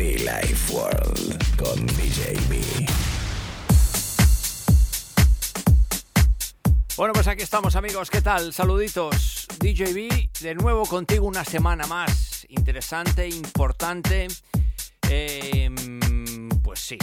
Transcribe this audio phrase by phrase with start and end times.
[0.00, 2.88] Be Life World con DJB.
[6.96, 8.54] Bueno, pues aquí estamos amigos, ¿qué tal?
[8.54, 9.46] Saluditos.
[9.58, 12.46] DJB, de nuevo contigo una semana más.
[12.48, 14.28] Interesante, importante.
[15.10, 15.68] Eh,
[16.62, 16.96] pues sí,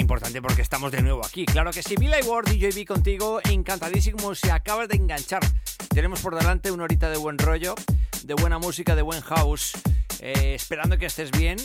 [0.00, 1.46] importante porque estamos de nuevo aquí.
[1.46, 5.42] Claro que sí, Billy Ward, DJB contigo, encantadísimo si acabas de enganchar.
[5.90, 7.76] Tenemos por delante una horita de buen rollo,
[8.24, 9.70] de buena música, de buen house.
[10.18, 11.56] Eh, esperando que estés bien,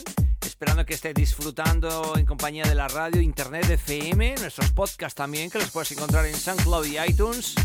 [0.42, 5.60] esperando que estés disfrutando en compañía de la radio, internet, FM, nuestros podcasts también, que
[5.60, 7.56] los puedes encontrar en SoundCloud y iTunes.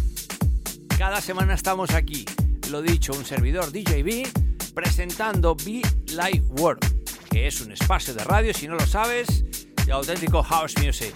[0.99, 2.25] Cada semana estamos aquí,
[2.71, 6.85] lo dicho, un servidor DJB presentando Be Live World,
[7.31, 9.45] que es un espacio de radio, si no lo sabes,
[9.87, 11.15] de auténtico house music.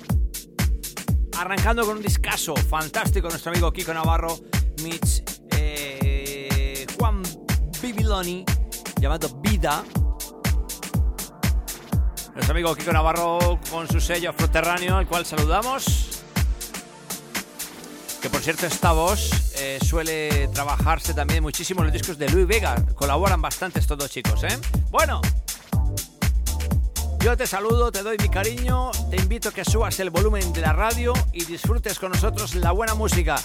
[1.36, 4.38] Arrancando con un discazo fantástico, nuestro amigo Kiko Navarro
[4.82, 7.22] meets eh, Juan
[7.80, 8.44] Bibiloni,
[9.00, 9.84] llamado Vida.
[12.34, 16.22] Nuestro amigo Kiko Navarro con su sello afroterráneo, al cual saludamos.
[18.20, 22.46] Que por cierto, esta voz eh, suele trabajarse también muchísimo en los discos de Luis
[22.46, 22.74] Vega.
[22.96, 24.58] Colaboran bastante estos dos chicos, ¿eh?
[24.90, 25.20] Bueno,
[27.20, 30.60] yo te saludo, te doy mi cariño, te invito a que subas el volumen de
[30.60, 33.36] la radio y disfrutes con nosotros la buena música,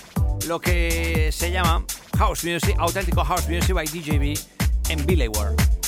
[0.48, 1.86] lo que se llama
[2.18, 4.38] House Music, auténtico House Music by DJB
[4.90, 5.79] en Billy World.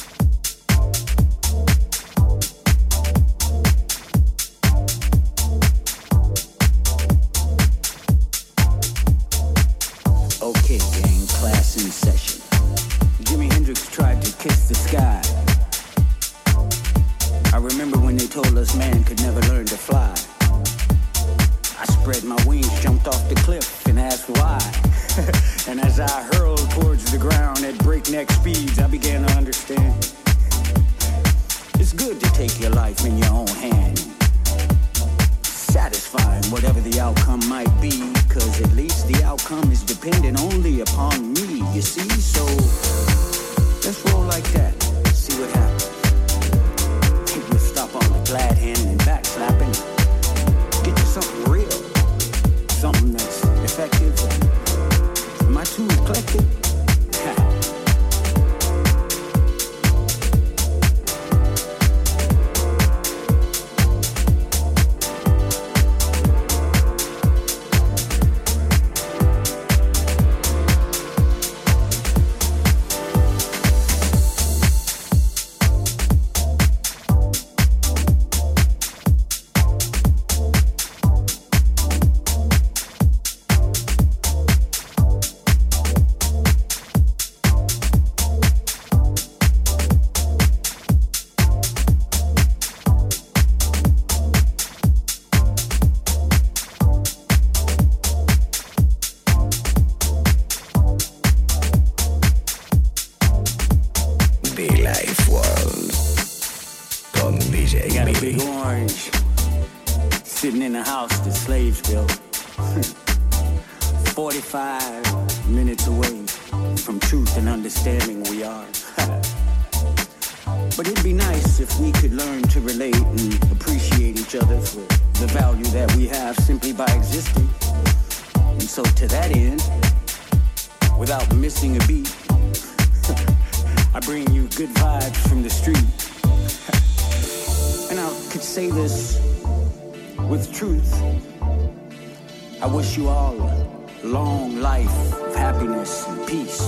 [142.92, 146.62] Wish you all a long life of happiness and peace.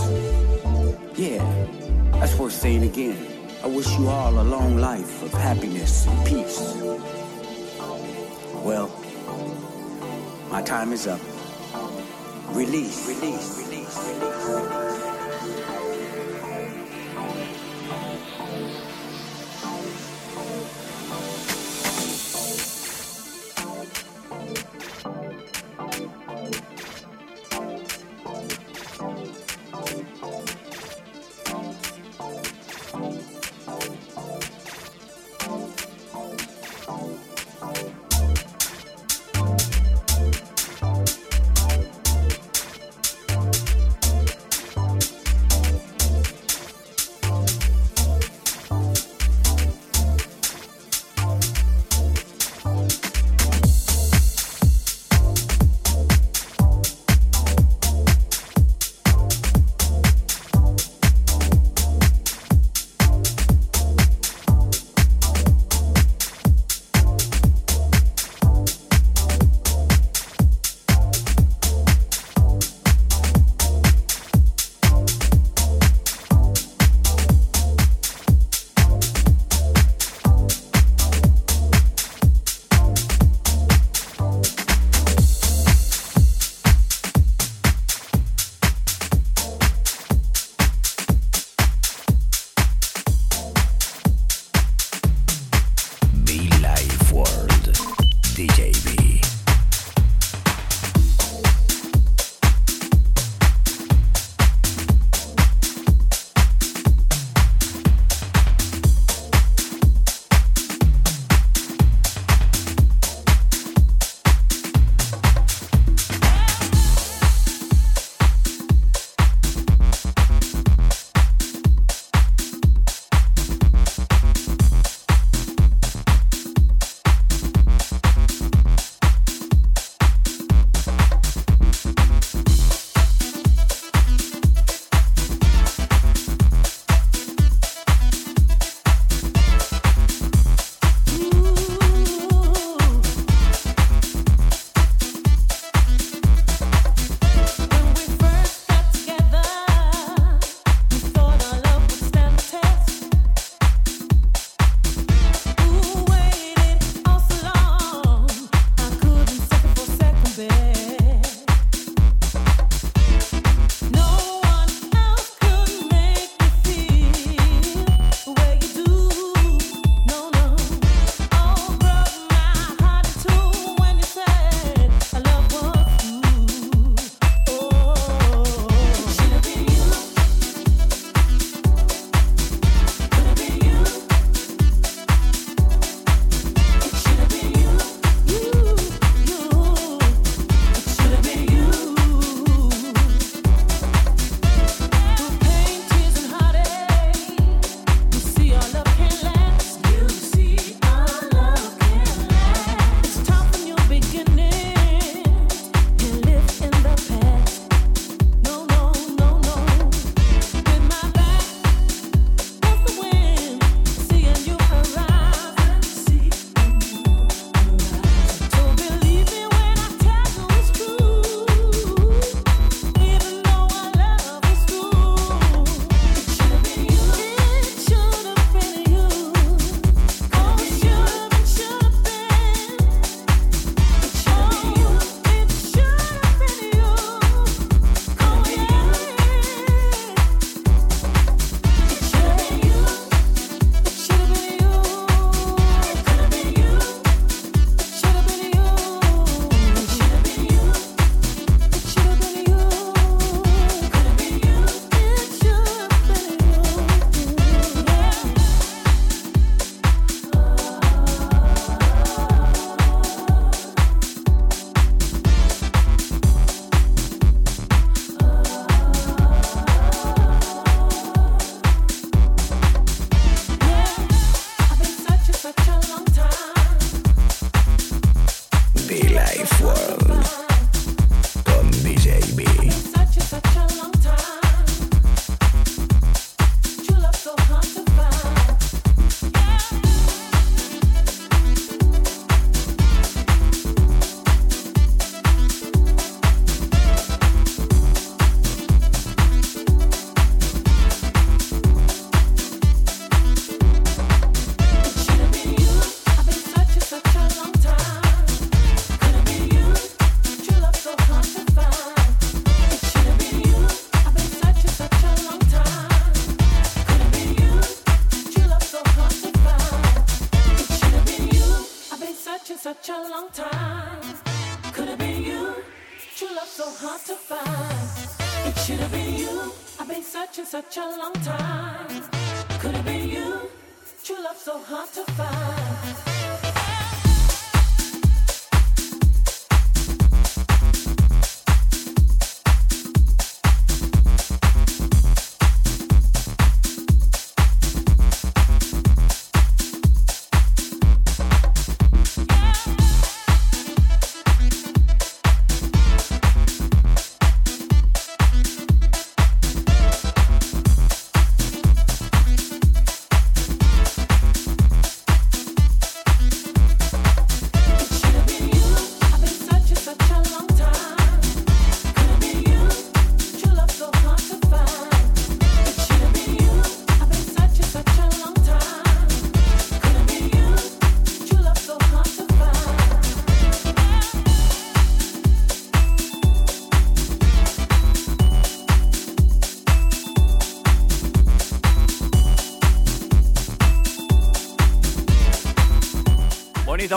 [1.18, 1.44] Yeah,
[2.14, 3.18] that's worth saying again.
[3.62, 6.76] I wish you all a long life of happiness and peace.
[8.64, 8.90] Well,
[10.50, 11.20] my time is up.
[12.56, 14.93] Release, release, release, release, release.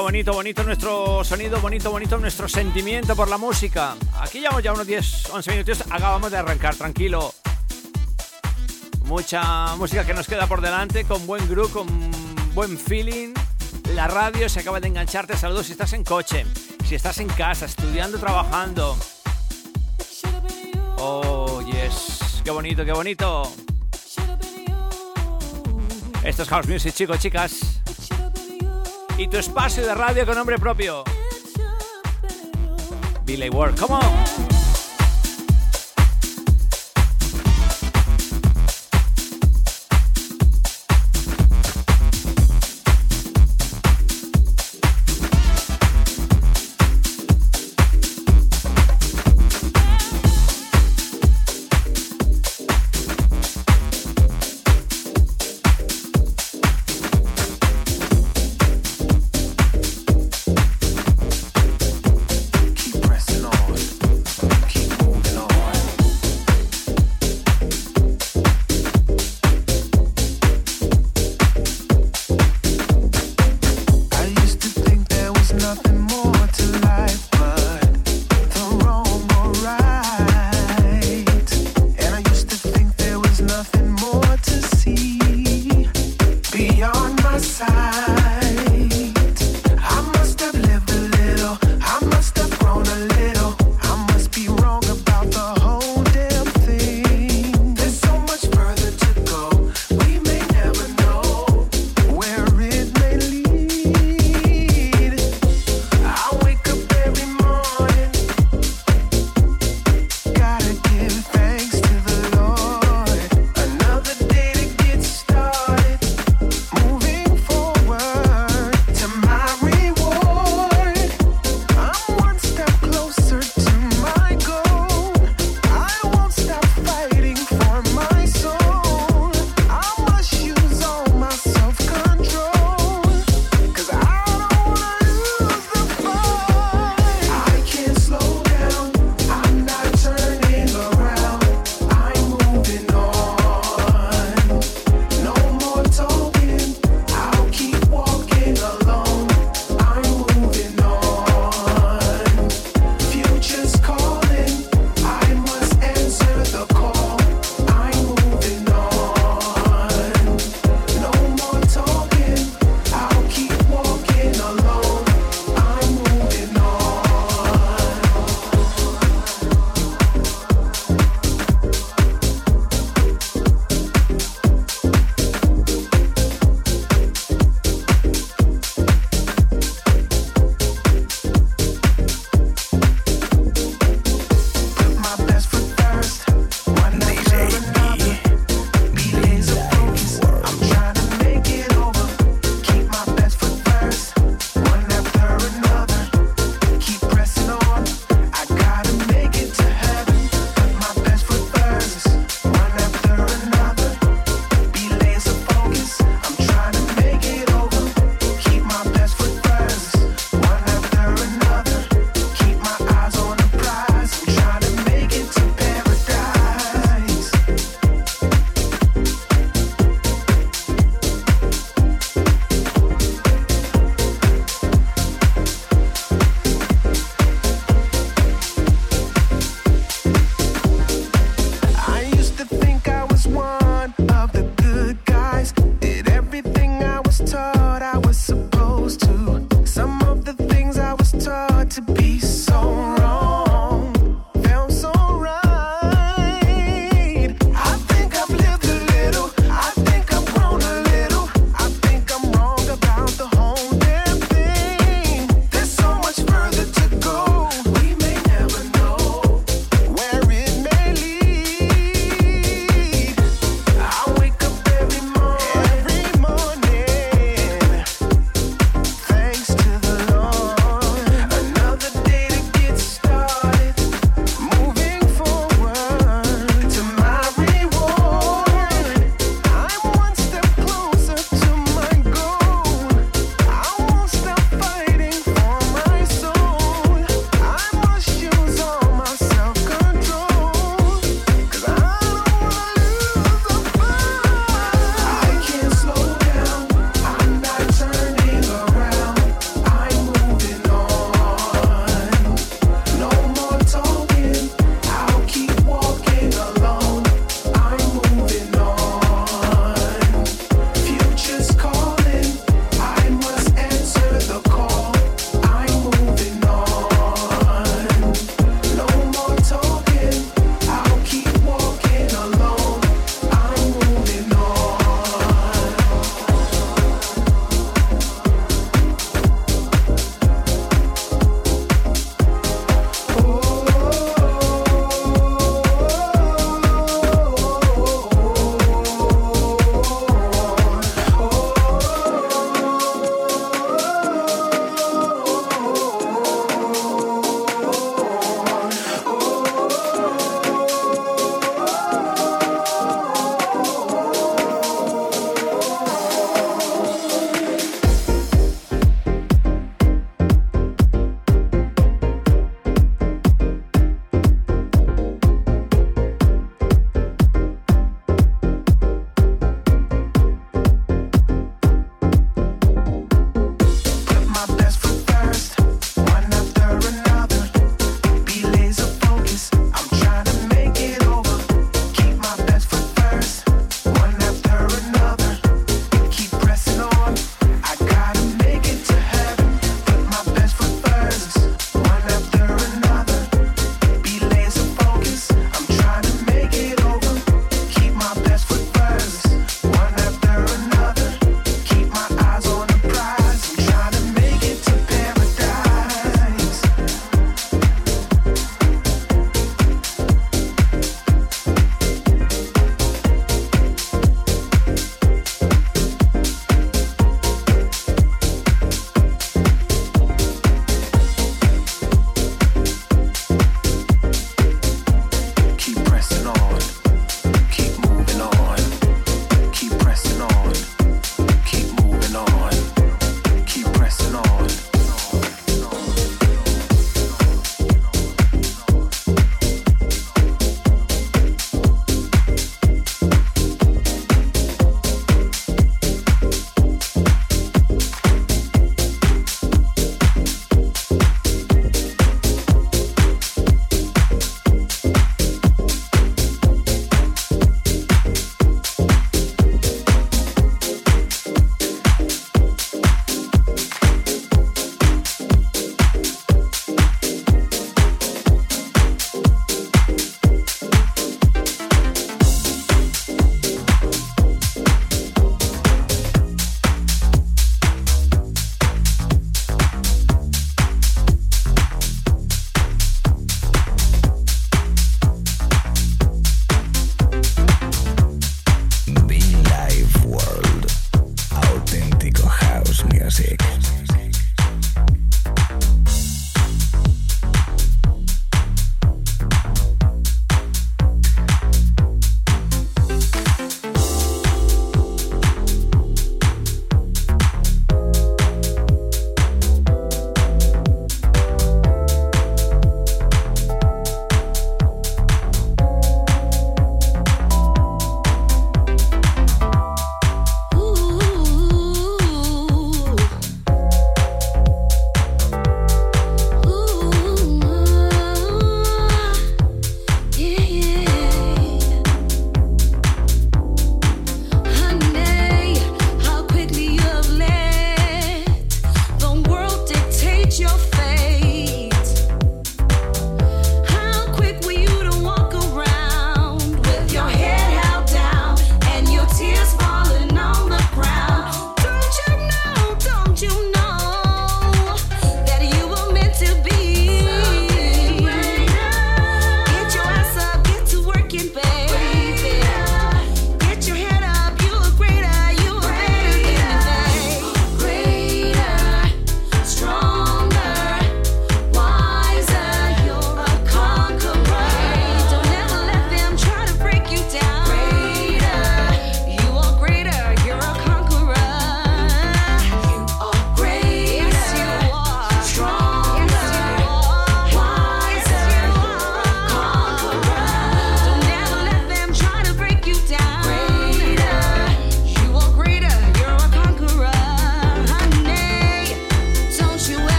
[0.00, 3.94] Bonito, bonito nuestro sonido, bonito, bonito nuestro sentimiento por la música.
[4.20, 7.32] Aquí llevamos ya unos 10, 11 minutos, acabamos de arrancar, tranquilo.
[9.04, 11.86] Mucha música que nos queda por delante, con buen groove, con
[12.54, 13.32] buen feeling.
[13.94, 15.36] La radio se acaba de engancharte.
[15.36, 16.44] Saludos si estás en coche,
[16.84, 18.96] si estás en casa, estudiando, trabajando.
[20.98, 22.42] Oh, yes.
[22.44, 23.52] Qué bonito, qué bonito.
[26.24, 27.75] Esto es House Music, chicos, chicas
[29.18, 31.04] y tu espacio de radio con nombre propio.
[33.24, 34.45] Billy Ward, come on.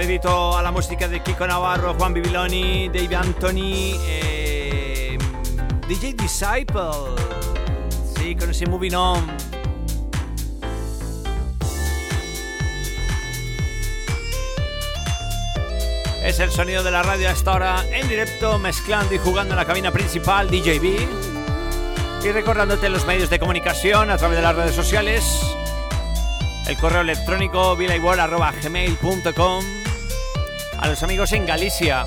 [0.00, 5.18] Rapidito a la música de Kiko Navarro, Juan Bibiloni, Dave Anthony, eh,
[5.86, 7.12] DJ Disciple.
[8.16, 9.22] Sí, con ese Moving On.
[16.24, 19.58] Es el sonido de la radio a esta hora en directo, mezclando y jugando en
[19.58, 22.24] la cabina principal DJB.
[22.24, 25.42] Y recordándote los medios de comunicación a través de las redes sociales
[26.66, 29.79] el correo electrónico gmail.com
[30.80, 32.04] a los amigos en Galicia.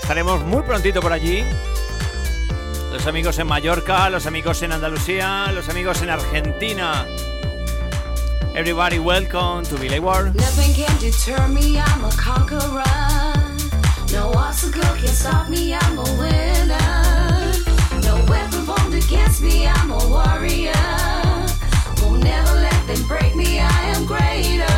[0.00, 1.44] Estaremos muy prontito por allí.
[2.92, 7.06] Los amigos en Mallorca, los amigos en Andalucía, los amigos en Argentina.
[8.54, 10.34] Everybody welcome to Billy Ward.
[10.34, 12.82] Nothing can deter me, I'm a conqueror.
[14.12, 16.76] No obstacle can stop me, I'm a winner.
[18.02, 20.72] No weapon formed against me, I'm a warrior.
[22.92, 24.71] Nothing break me, I am greater.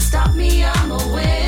[0.00, 1.47] Stop me, I'm a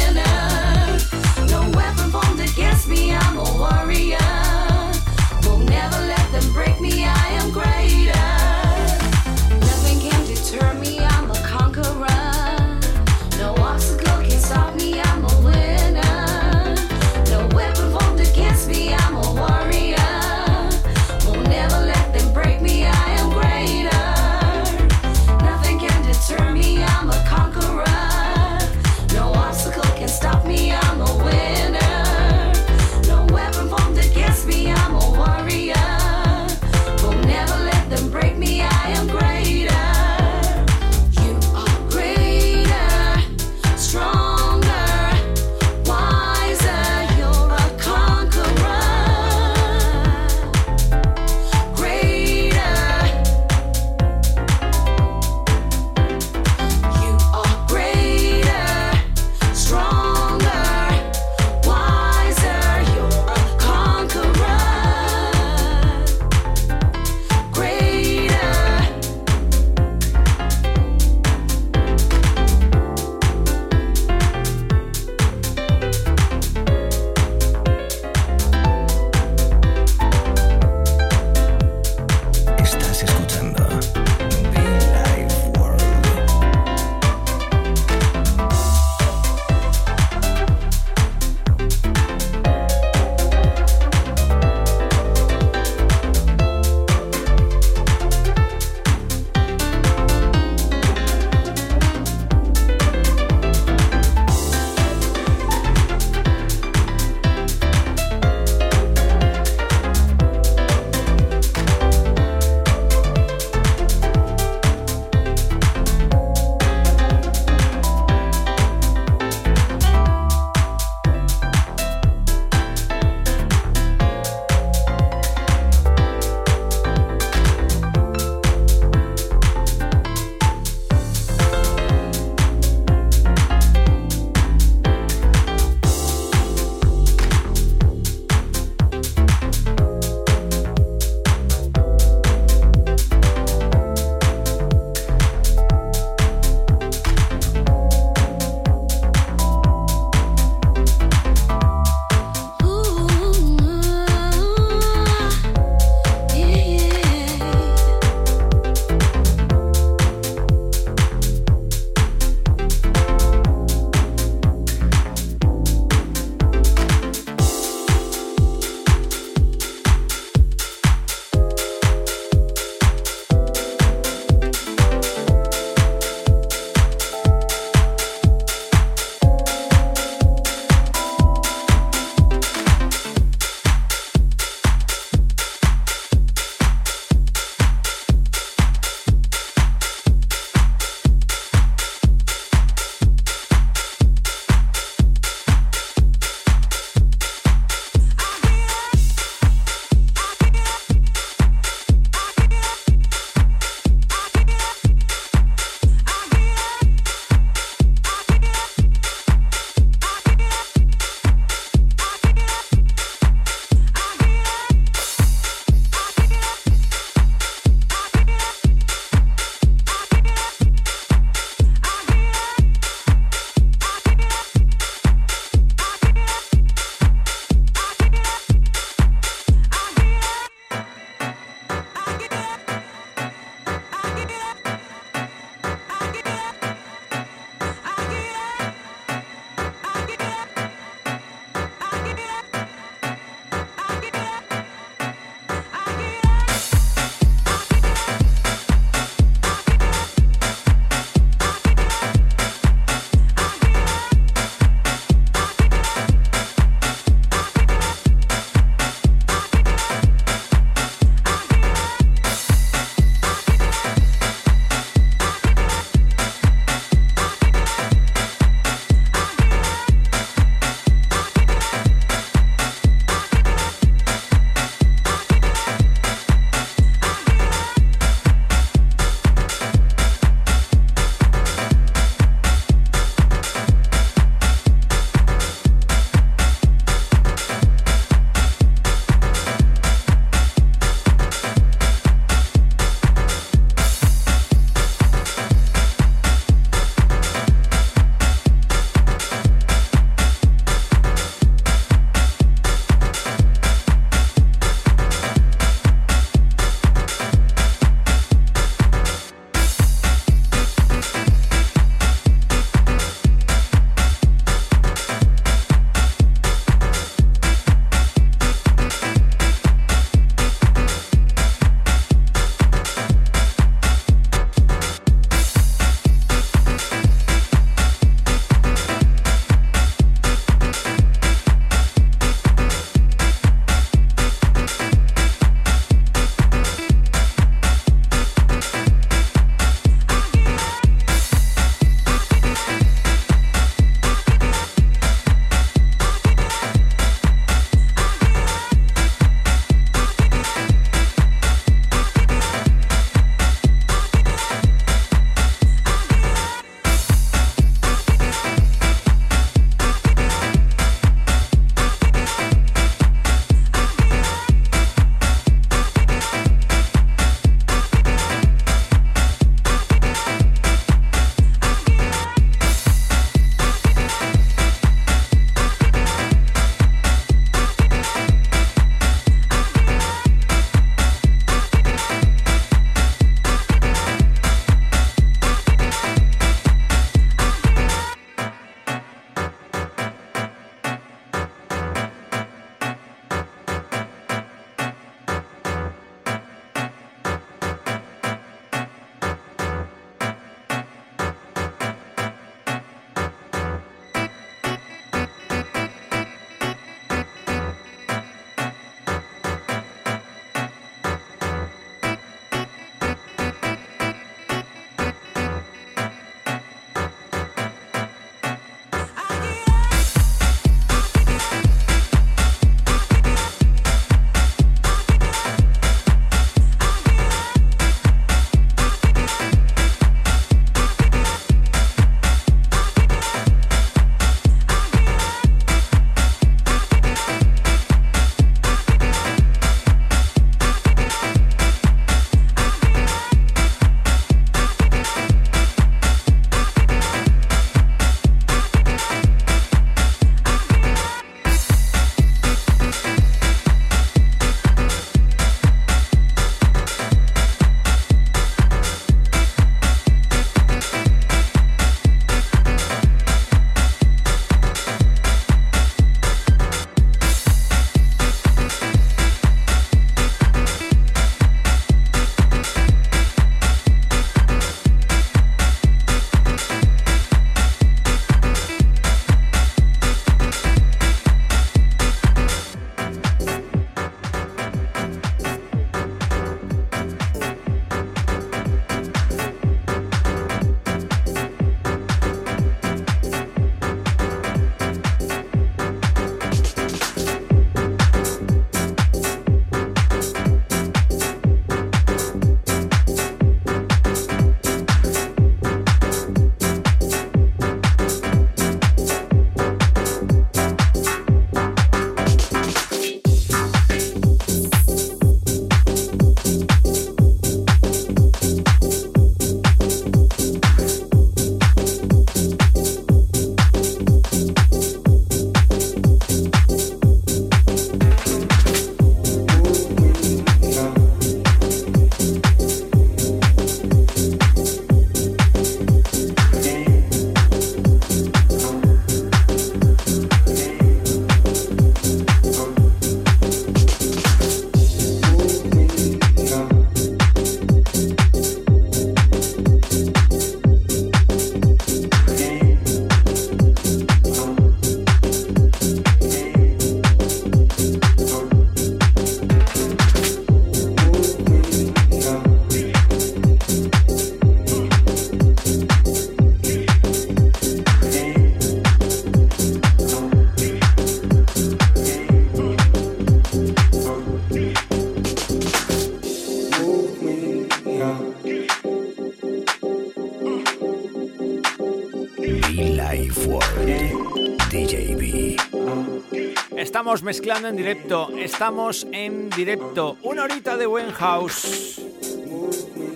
[587.10, 590.16] Estamos mezclando en directo, estamos en directo.
[590.22, 592.00] Una horita de buen house.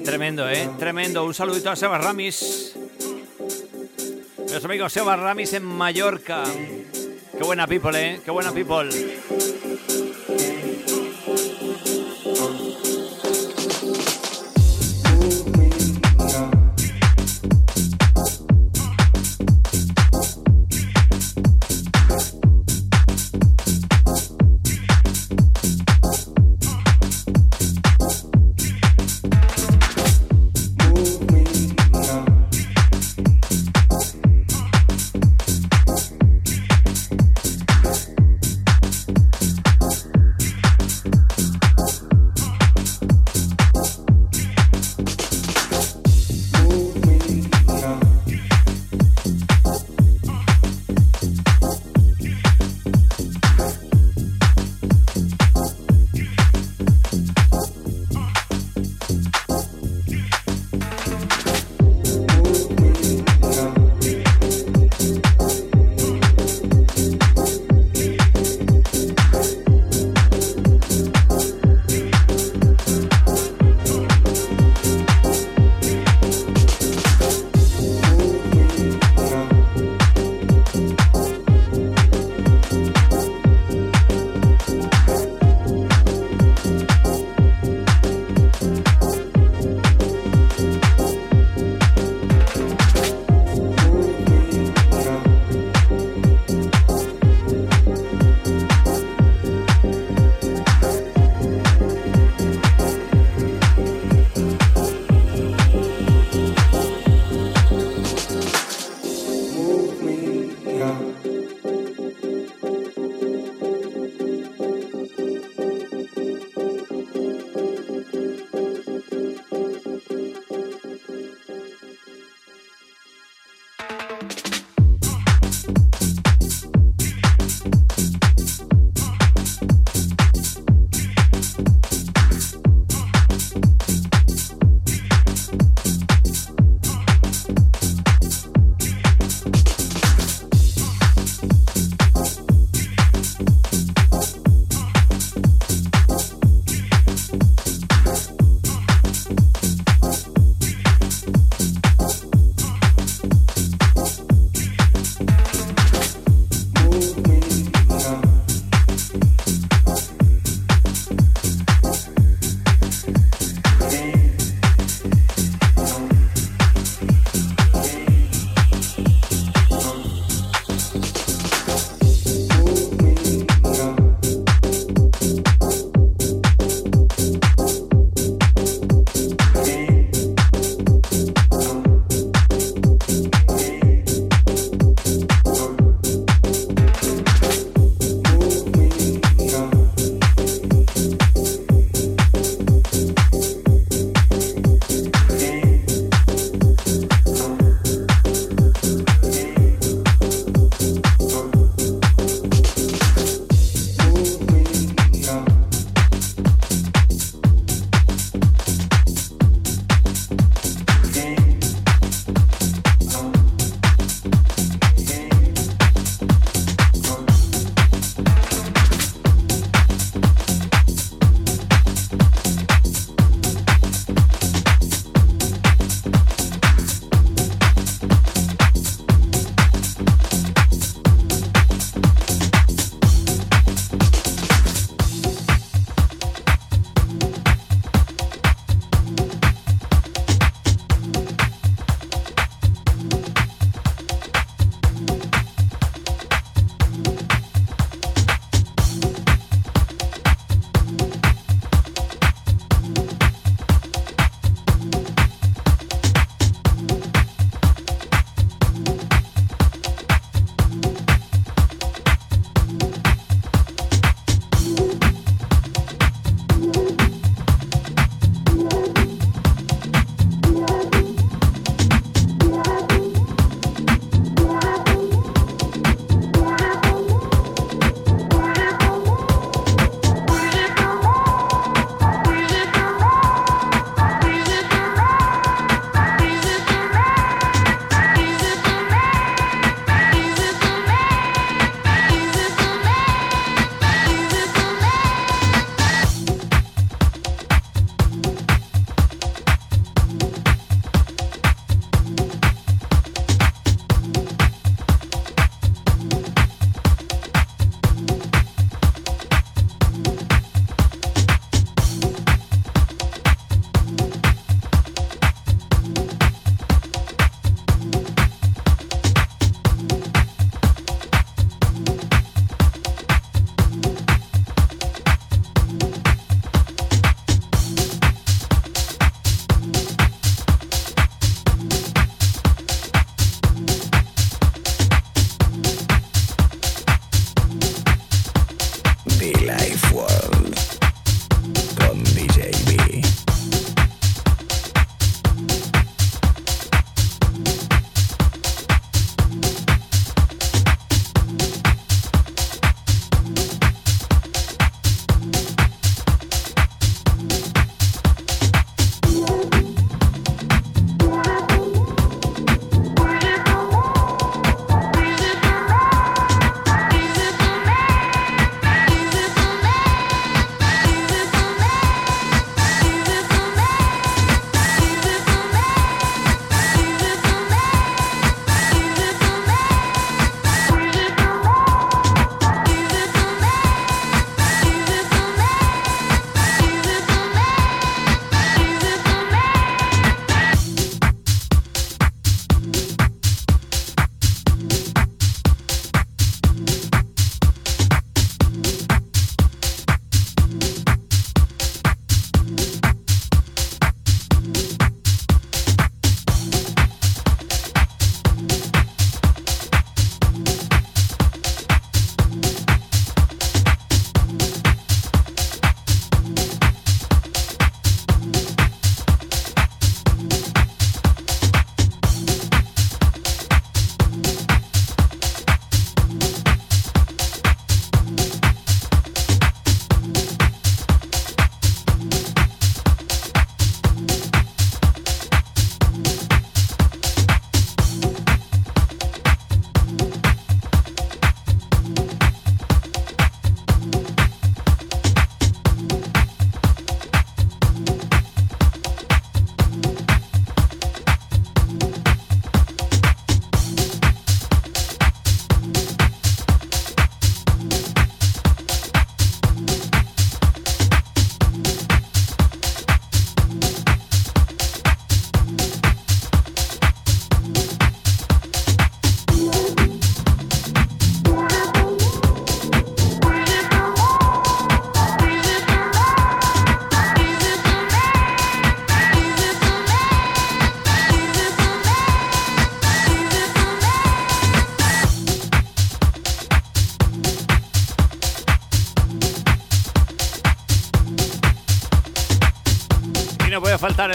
[0.04, 0.68] Tremendo, ¿eh?
[0.80, 1.24] Tremendo.
[1.24, 2.74] Un saludito a Sebas Ramis.
[4.36, 6.42] Nuestro amigo Sebas Ramis en Mallorca.
[6.42, 8.20] Qué buena people, ¿eh?
[8.24, 8.88] Qué buena people.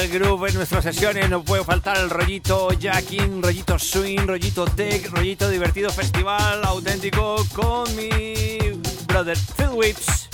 [0.10, 5.50] Groove en nuestras sesiones, no puede faltar el rollito jacking, rollito swing, rollito tech, rollito
[5.50, 8.60] divertido festival auténtico con mi
[9.08, 10.30] brother Phil Whips.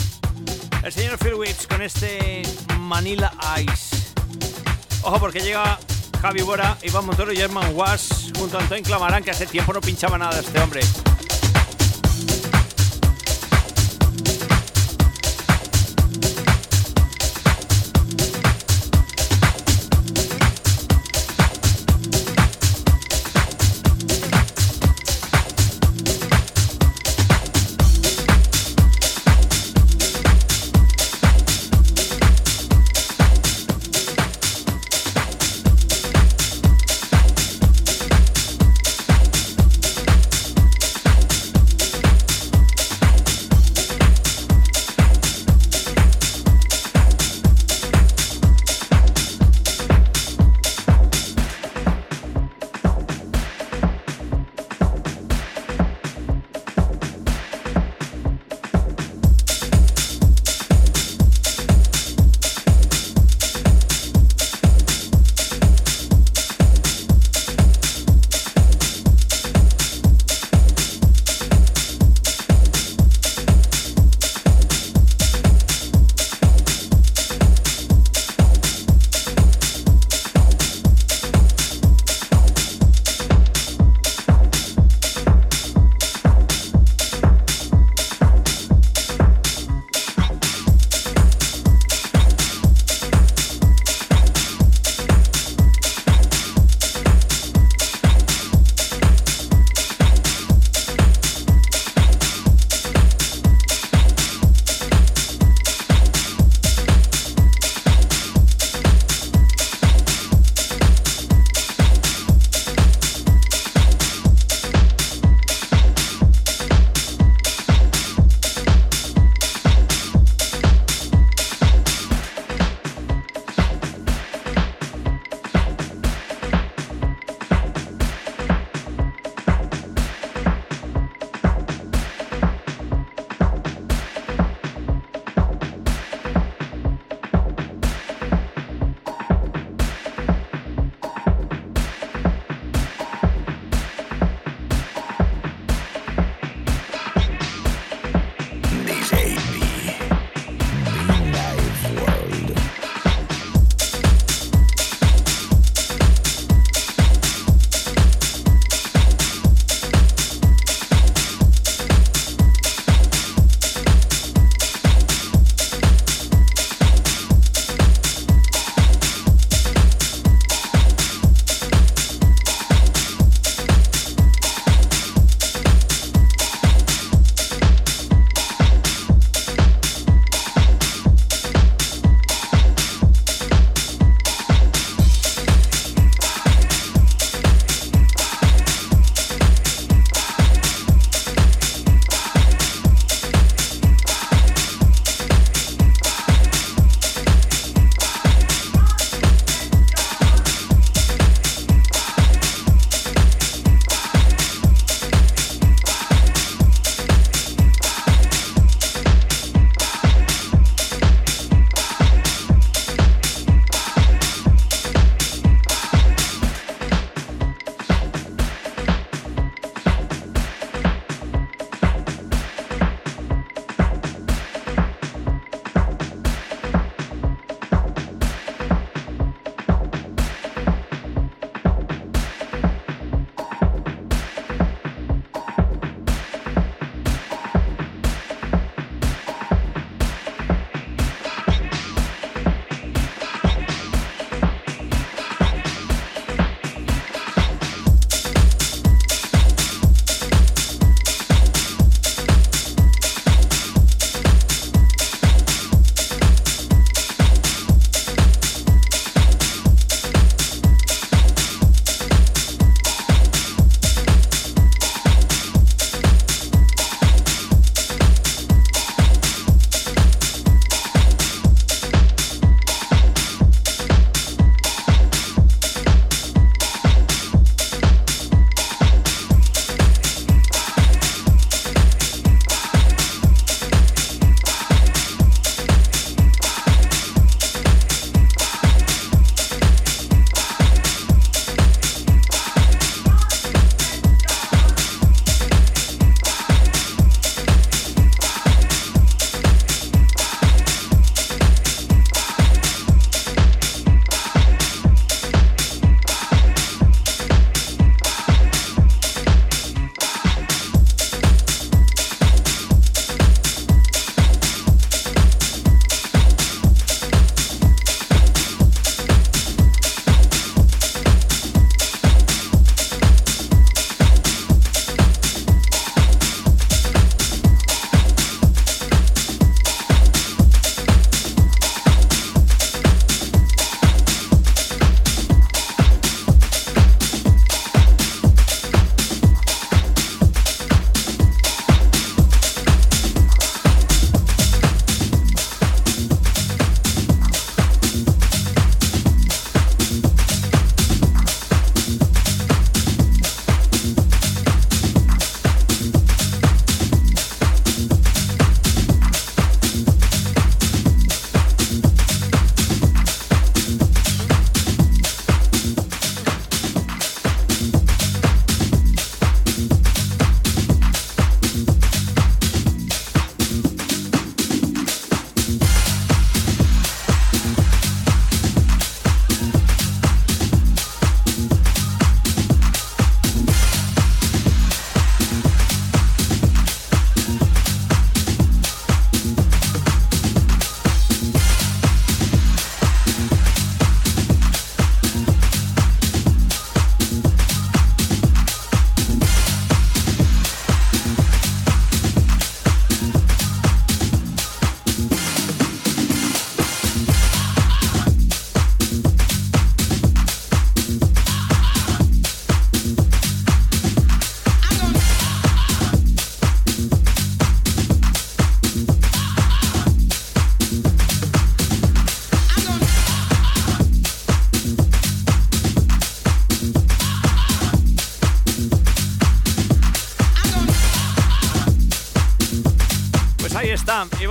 [0.84, 2.42] El señor Phil Whips con este
[2.80, 4.14] Manila Ice.
[5.04, 5.78] Ojo porque llega
[6.22, 9.82] Javi Bora, Iván Montoro y German Was junto a Antonio Clamarán que hace tiempo no
[9.82, 10.82] pinchaba nada este hombre.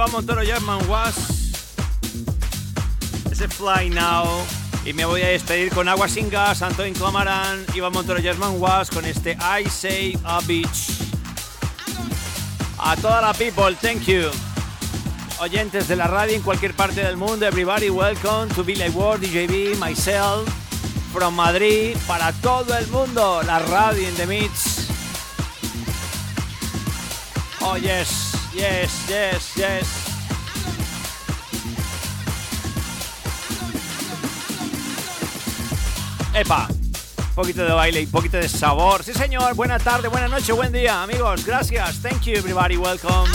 [0.04, 1.14] Iván Montoro, German Was.
[3.30, 4.26] Ese Fly Now.
[4.84, 8.90] Y me voy a despedir con Agua Sin Gas, Antoine Clamaran, Iván Montoro, German Was,
[8.90, 10.90] con este I Say a Beach.
[12.78, 14.30] A toda la people, thank you.
[15.40, 19.78] Oyentes de la radio en cualquier parte del mundo, everybody welcome to Billy Ward, DJB,
[19.78, 20.46] myself,
[21.14, 24.86] from Madrid, para todo el mundo, la radio in the mix.
[27.62, 30.14] Oh yes, yes, yes, yes.
[36.34, 39.04] Epa, un poquito de baile y un poquito de sabor.
[39.04, 39.54] Sí, señor.
[39.54, 41.44] Buena tarde, buena noche, buen día, amigos.
[41.44, 42.00] Gracias.
[42.02, 42.76] Thank you, everybody.
[42.76, 43.30] Welcome.